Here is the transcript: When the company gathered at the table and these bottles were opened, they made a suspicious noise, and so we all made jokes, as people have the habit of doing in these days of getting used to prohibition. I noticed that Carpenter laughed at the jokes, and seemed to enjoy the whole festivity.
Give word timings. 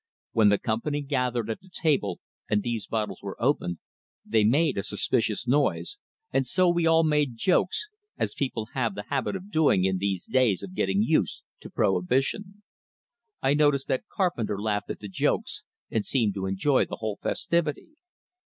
When 0.31 0.49
the 0.49 0.57
company 0.57 1.01
gathered 1.01 1.47
at 1.51 1.59
the 1.59 1.69
table 1.69 2.19
and 2.49 2.63
these 2.63 2.87
bottles 2.87 3.21
were 3.21 3.39
opened, 3.39 3.77
they 4.25 4.43
made 4.43 4.75
a 4.75 4.81
suspicious 4.81 5.47
noise, 5.47 5.99
and 6.33 6.43
so 6.43 6.67
we 6.71 6.87
all 6.87 7.03
made 7.03 7.35
jokes, 7.37 7.87
as 8.17 8.33
people 8.33 8.69
have 8.73 8.95
the 8.95 9.03
habit 9.11 9.35
of 9.35 9.51
doing 9.51 9.85
in 9.85 9.99
these 9.99 10.25
days 10.25 10.63
of 10.63 10.73
getting 10.73 11.03
used 11.03 11.43
to 11.59 11.69
prohibition. 11.69 12.63
I 13.43 13.53
noticed 13.53 13.87
that 13.89 14.07
Carpenter 14.11 14.59
laughed 14.59 14.89
at 14.89 15.01
the 15.01 15.07
jokes, 15.07 15.61
and 15.91 16.03
seemed 16.03 16.33
to 16.33 16.47
enjoy 16.47 16.85
the 16.85 16.95
whole 16.99 17.19
festivity. 17.21 17.89